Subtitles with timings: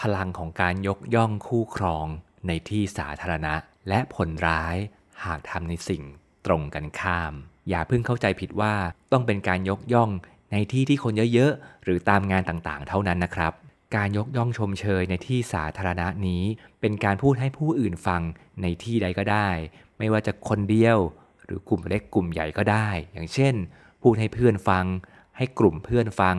[0.00, 2.06] พลังของการยกย่องคู่ครอง
[2.46, 3.54] ในที่สาธารณะ
[3.88, 4.76] และผลร้าย
[5.24, 6.02] หากทำในสิ่ง
[6.46, 7.32] ตรงกันข้าม
[7.68, 8.74] อย่าเพิ่งเข้าใจผิดว่า
[9.12, 10.10] ต้องเป็นการยกย่อง
[10.52, 13.52] ในที่ที่คนเยอะๆ หรือตามงานต่างๆ เท่านั้นนะครับ
[13.96, 16.42] การยกย่องชมเชยในที่สาธารณะนี้
[16.80, 18.22] เป็นการพูดให้ผู้อื่นฟัง
[18.62, 19.48] ในที่ใดก็ได้
[19.98, 20.98] ไม่ว่าจะคนเดียว
[21.44, 23.54] หรือกลุ่มเล็กกลุ่มใหญ่ก็ได้ อย่างเช่น
[24.02, 24.84] พูดให้เพื่อนฟัง
[25.36, 26.36] ให้กลุ่มเพื่อนฟัง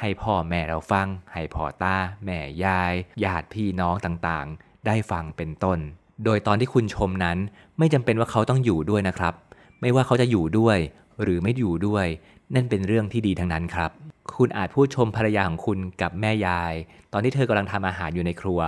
[0.00, 5.78] ให้พ่อแม่เราฟัง ให้พ่อตา แม่ยาย ญาติพี่น้องต่างๆ ได้ฟังเป็นต้น
[6.24, 7.38] โดยตอนที่คุณชมนั้น
[7.78, 9.34] ไม่จำเป็นว่าเขาต้องอยู่ด้วยนะครับ
[9.80, 10.78] ไม่ว่าเขาจะอยู่ด้วย
[11.22, 12.06] หรือไม่อยู่ด้วย
[12.54, 13.90] นั่นเป็นเรื่องที่ดีทั้งนั้นครับ
[14.36, 16.74] คุณอาจพูดชมภรรยาของคุณกับแม่ยาย
[17.12, 18.60] ตอนที่เธอกำลังทำอาหารอยู่ในครัว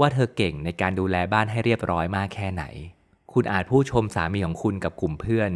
[0.00, 2.64] ว่าเธอเก่งในการดูแลบ้านให้เรียบร้อยมากแค่ไหน
[3.32, 5.50] คุณอาจพูดชมสามีของคุณกับกลุ่มเพื่อน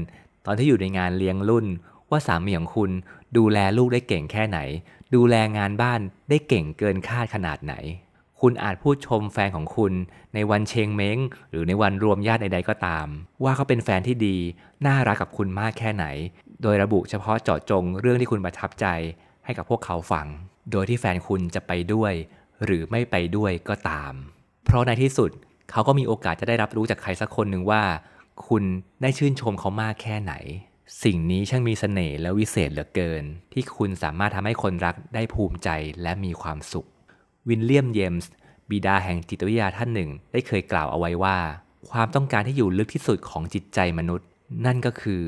[0.47, 1.67] ตอนที่อยู่ในงานเลี้ยงรุ่น
[2.11, 2.91] ว่าสามีของคุณ
[3.37, 4.59] ดูแลลูกได้เก่งแค่ไหน
[5.15, 7.75] ดูแลงานบ้านได้เก่งเกินคาดขนาดไหน
[8.41, 9.93] คุณอาจพูดชมแฟนของคุณ
[10.35, 11.19] ในวันเชงเม้ง
[11.51, 13.07] หรือในวันรวมญาติใดๆก็ตาม
[13.45, 14.37] ว่าเขาเป็นแฟนที่ดี
[14.87, 16.05] น่ารักกับคุณมากแค่ไหน
[16.63, 18.87] โดยระบุเฉพาะเจาะจงเรื่องที่คุณประทับใจ
[19.45, 20.27] ให้กับพวกเขาฟัง
[20.71, 22.13] โดยที่แฟนคุณจะไปด้วย
[22.65, 24.13] หรือไม่ไปด้วยก็ตาม
[24.65, 25.31] เพราะในที่สุด
[25.71, 27.83] เขาก็มีโอกาสจะได้รับรู้จากใครสักคนหนึ่งว่า
[28.49, 28.63] คุณ
[29.03, 30.33] ได้ชื่นชมเขามากแค่ไหน
[31.05, 35.69] สิ่งนี้ช่างมีเสน่ห์และวิเศษเหลือเกิน ที่คุณสามารถทำให้คนรักได้ภูมิใจ
[36.03, 36.89] และมีความสุข
[37.49, 38.31] วินเลียมเยมส์
[38.71, 41.39] บิดาแห่งจิตวิทยาท่านหนึ่ง ได้เคยกล่าวเอาไว้ว่า
[41.91, 44.27] ความต้องการที่อยู่ลึกที่สุดของจิตใจมนุษย์
[44.67, 45.25] นั่นก็คือ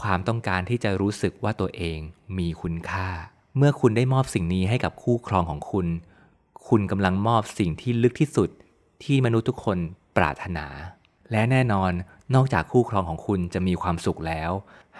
[0.00, 1.98] ความต้องการที่จะรู้สึกว่าตัวเอง
[2.38, 3.08] มีคุณค่า
[3.56, 5.86] เมื่อคุณได้มอบสิ่งนี้ให้กับคู่ครองของคุณ
[6.68, 8.50] คุณกำลังมอบสิ่งที่ลึกที่สุด
[9.04, 9.78] ที่มนุษย์ทุกคน
[10.16, 10.66] ปรารถนา
[11.30, 11.92] และแน่นอน
[12.34, 14.50] นอกจากคู่ครองของคุณจะมีความสุขแล้ว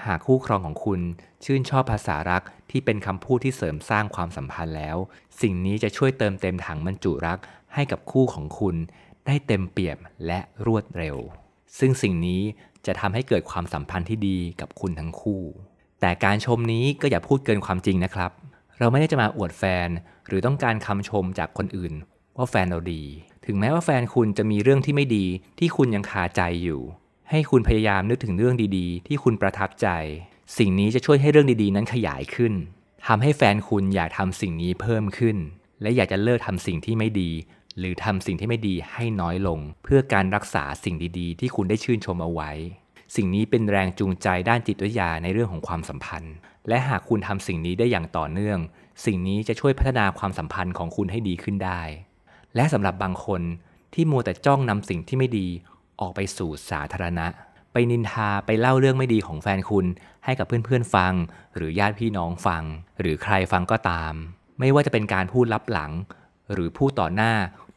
[0.04, 1.00] หากคู่ครองของคุณ
[1.44, 4.96] ชื่นชอบภาษารักที่เป็นคำพูดที่เสริมสร้างความสัมพันธ์แล้ว
[5.40, 7.38] สิ่งนี้จะช่วยเติมเต็มถังบรรจุรัก
[7.74, 8.76] ให้กับคู่ของคุณ
[9.26, 11.16] ได้เต็มเปี่ยมและรวดเร็ว
[11.78, 12.42] ซึ่งสิ่งนี้
[12.86, 15.42] จะทำให้เกิดความสัมพันธ์ที่ดีกับคุณทั้งคู่
[16.00, 18.30] แต่การชมนี้ก็อย่าพูดเกินความจริงนะครับ
[18.78, 19.88] เราไม่ได้จะมาอวดแฟน
[20.26, 21.92] หรือต้องการคำชมจากคนอื่น
[22.36, 23.02] ว่าแฟนเราดี
[23.46, 25.26] ถึงแม้ว่าแฟนคุณจะมีเรื่องที่ไม่ดี
[25.58, 26.82] ที่คุณยังคาใจอยู่
[27.34, 29.88] ให้คุณพยายามนึกถึงเรื่องดีๆ ที่คุณประทับใจ
[30.58, 32.52] สิ่งนี้จะช่วยให้เรื่องดีๆ นั้นขยายขึ้น
[33.06, 35.36] ทำให้แฟนคุณอยากทำสิ่งนี้เพิ่มขึ้น
[35.82, 37.30] และอยากจะเลิกทำสิ่งที่ไม่ดี
[37.78, 42.50] หรือทำสิ่งที่ไม่ดีให้น้อยลง เพื่อการรักษาสิ่งดีๆ ที่คุณได้ชื่นชมเอาไว้
[43.16, 46.34] สิ่งนี้เป็นแรงจูงใจด้านจิตวิทยาในเรื่องของความสัมพันธ์
[46.68, 48.58] และหากคุณทำสิ่งนี้ได้อย่างต่อเนื่อง
[49.04, 51.82] สิ่งนี้จะช่วยพัฒนาความสัมพันธ์ของคุณให้ดีขึ้นได้
[52.56, 53.42] และสำหรับบางคน
[53.94, 55.48] ที่มัวแต่จ้องนำสิ่งที่ไม่ดี
[56.00, 57.26] ออกไปสู่สาธารณะ
[57.72, 59.86] ไปนินทาไปเล่าเรื่องไม่ดีของแฟนคุณ
[60.24, 61.12] ให้กับเพื่อนๆฟัง
[61.56, 62.62] หรือญาติพี่น้องฟัง
[63.00, 64.12] หรือใครฟังก็ตาม
[64.58, 65.92] ไม่ว่าจะเป็นการพูดลับหลัง
[66.52, 67.32] หรือพูดต่อหน้า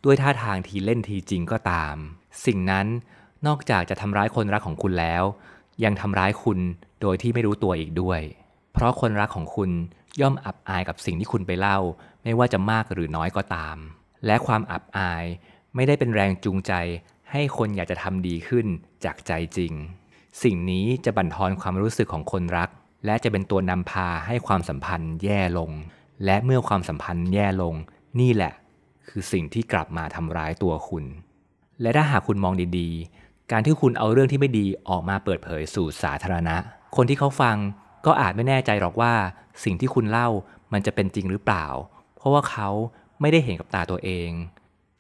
[0.06, 1.96] ด้วยท่าทางทีเล่นทีจริงก็ตาม
[2.46, 2.88] สิ่งนั้น
[3.48, 5.24] นอกจากจะทำร้ายคนรักของคุณแล้ว
[5.84, 6.60] ยังทำร้ายคุณ
[7.02, 8.22] โดยที่ไม่รู้ตัวอีกด้วย
[8.74, 9.72] เพราะคนรักของคุณ
[10.22, 11.80] ย่อมอับอายกับสิ่งที่คุณไปเล่า
[12.24, 13.78] ไม่ว่าจะมากหรือน้อยก็ตาม
[14.26, 15.24] และความอับอาย
[15.76, 16.74] ไม่ได้เป็นแรงจูงใจ
[17.36, 18.68] ให้คนอยากจะทำดีขึ้น
[19.06, 19.74] จากใจจริง
[20.44, 22.70] สิ่งนี้จะบั่นทอนความรู้สึกของคนรัก
[23.06, 25.72] และจะเป็นตัวนำพาให้ความสัมพันธ์แย่ลง
[26.26, 27.76] และเมื่อความสัมพันธ์แย่ลง
[28.20, 28.54] นี่แหละ
[29.08, 31.06] คือสิ่งที่กลับมาทำร้ายตัวคุณ
[31.82, 36.56] และถ้าหากคุณมองดีๆ การที่คุณเอาเรื่องที่ไม่ดีออกมาเปิดเผยสู่สาธารณะ
[36.96, 37.56] คนที่เขาฟัง
[38.06, 39.14] ก็อาจไม่แน่ใจหรอกว่า
[39.64, 40.30] สิ่งที่คุณเล่า
[40.74, 41.66] มันจะเป็นจริงหรือเปล่า
[42.18, 42.70] เพราะว่าเขา
[43.22, 44.30] ไม่ได้เห็นกับตาตัวเอง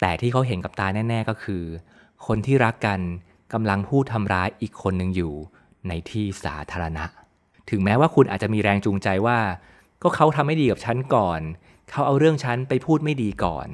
[0.01, 1.63] แต่ที่เขาเห็นกับตาแน่ ๆ ก็คือ
[2.27, 2.99] คนที่รักกัน
[3.53, 5.33] กำลังพูดทำร้ายอีกคนหนึ่งอยู่
[5.87, 7.05] ในที่สาธารณะ
[7.69, 9.39] ถึงแม้ว่าคุณอาจจะมีแรงจูงใจว่า
[10.03, 11.41] ก็เขาทำไม่ดีกับฉันก่อน
[11.89, 13.67] เขาเอาเรื่องฉันไปพูดไม่ดีก่อน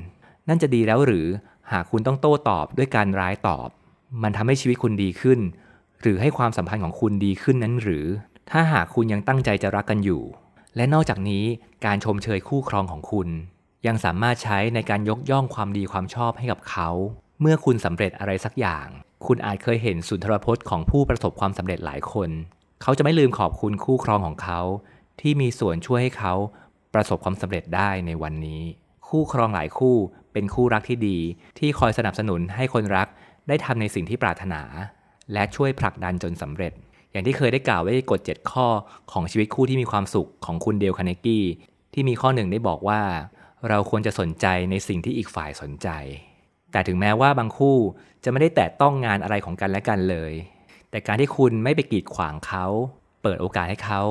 [0.47, 1.27] นั่นจะดีแล้วหรือ
[1.71, 3.69] หากคุณต้องโต้ตอบด้วยการร้ายตอบ
[4.23, 5.39] มันทำให้ชีวิตคุณดีขึ้น
[6.01, 8.05] หรือให้ความสัมพันธ์ของคุณดีขึ้นนั้นหรือ
[8.51, 10.23] ถ้าหากคุณยังตั้งใจจะรักกันอยู่
[10.75, 11.43] และนอกจากนี้
[11.85, 13.27] การชมเชยคู่ครองของคุณ
[13.87, 16.89] ยังสามารถใช้ในการยกย่องความดีความชอบให้กับเขา
[17.43, 18.87] เมื่อคุณสำเร็จอะไรสักอย่าง
[19.25, 22.29] คุณอาจเคยเห็นสุนทรพจน์ของผู้ประสบความสำเร็จหลายคน
[22.81, 24.59] เขาจะไม่ลืมขอบคุณคู่ครองของเขา
[25.21, 26.33] ที่มีส่วนช่วยให้เขา
[26.93, 28.61] ประสบความสำเร็จได้ในวันนี้
[29.07, 29.95] คู่ครองหลายคู่
[30.33, 31.17] เป็นคู่รักที่ดี
[31.59, 33.07] ที่คอยสนับสนุนให้คนรัก
[33.47, 34.61] ได้ทำในสิ่งที่ปรารถนา
[35.33, 36.73] และช่วยผลักดันจนสำเร็จ
[37.11, 38.67] อย่างที่เคยได้กล่าวไว้ในกฎ 7 ข้อ
[39.11, 41.45] ของชีวิตคู่ที่มีความสุขของคุณเดลคาเนกี้
[41.93, 43.01] ที่มีข้อหนึ่งได้บอกว่า
[43.69, 45.89] เราควรจะสนใจในสิ่งที่อีกฝ่ายสนใจ
[46.71, 47.77] แต่ถึงแม้ว่าบางคู่
[48.23, 50.33] จะไม่ได้แตะต้องงานอะไรของกันและกันเลย
[50.91, 52.65] แต่การที่คุณไม่ไปกีดขวางเขา
[53.21, 54.01] เปิดโอกาสให้เขา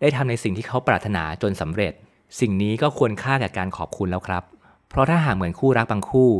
[0.00, 1.92] ได้ทำในสิ่งที่เขาปรารถนาจนสำเร็จ
[2.40, 4.42] สิ่งนี้ก็ควรค่าแก่การขอบคุณแล้วครับ
[4.88, 6.30] เพราะถ้าหากเหมือนคู่รักบางคู่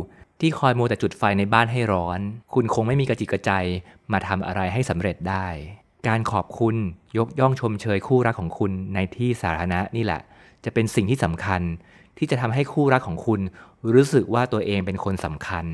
[0.41, 2.19] ที่คอยโมแต่จุดไฟในบ้านให้ร้อน
[2.53, 3.51] คุณคงไม่มีกระจิกกระใจ
[4.11, 5.47] มาทำอะไรให้สำเร็จได้
[6.07, 6.75] การขอบคุณ
[7.17, 10.21] ยกย่องชมเชยคู่รักของคุณในที่สาธารณะนี่แหละ
[10.65, 11.61] จะเป็นสิ่งที่สำคัญ
[12.17, 13.41] ที่จะทำให้คู่รักของคุณ
[13.93, 15.65] รู้สึกว่าตัวเองเป็นคนสำคัญ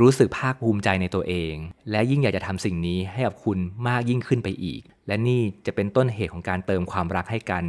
[0.00, 1.54] รู้สึกภาคภูมิใจในตัวเอง
[1.90, 3.58] และยิ่งอยากจะทำสิ่งนี้ให้กับคุณ
[3.88, 7.64] มากยิ่งขึ้นไปอีก และนี่จะเป็นต้นเหตุของการเติมความรักให้กัน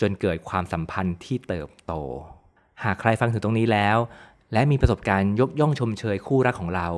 [0.00, 1.92] จนเกิดความสัมพันธ์ที่เติบโต
[2.82, 3.96] หากใครฟังถึงตรงนี้แล้ว
[4.52, 6.88] และมีประสบการณ์ยกย่องชมเชยคู่รักของเรา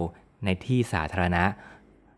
[0.44, 1.44] ในที่สาธารณะ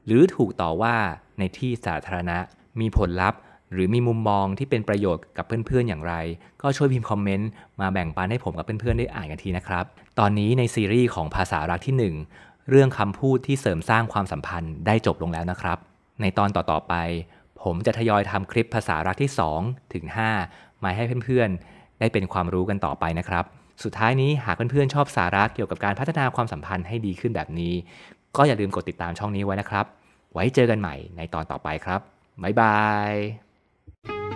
[0.06, 0.96] หรือถูกต่อว่า
[1.38, 2.38] ในที่สาธารณะ
[2.80, 3.40] มีผลลัพธ์
[3.72, 6.14] หรือมีมุมมองที่เป็นประโยชน์กับเพื่อนๆอย่างไร
[6.62, 7.48] ก็ช่วยพิมพ์คอมเมนต์
[7.80, 9.84] มาแบ่งปันให้ผมกับเพื่อนๆได้อ่านกันทีนะครับ
[10.18, 15.78] ตอนนี้ในซีรีส์ของภาษารักที่ 1 เรื่องคำพูดที่เสริมสร้างความสัมพันธ์ได้จบลงแล้วนะครับ
[16.20, 16.94] ในตอนต่อๆไป
[17.62, 19.30] ผมจะทยอยทำคลิปภาษารักที่
[19.62, 20.04] 2ถึง
[20.44, 23.44] 5มาให้เพื่อนๆ ได้เป็นความรู้กันต่อไปนะครับ
[23.82, 27.74] สุดท้ายนี้หากเพื่อนๆชอบสาระเกี่ยวกับการพัฒนาความสัมพันธ์ให้ดีขึ้นแบบนี้
[28.36, 29.86] ก็อย่าลืมกดติดตามช่องนี้ไว้นะครับ
[30.32, 32.00] ไว้เจอกันใหม่ในตอนต่อไปครับ
[32.42, 32.78] บ๊ายบา
[33.10, 33.43] ย
[33.86, 34.33] Thank you.